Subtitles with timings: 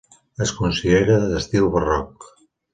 [0.45, 2.29] Es considera d'estil barroc.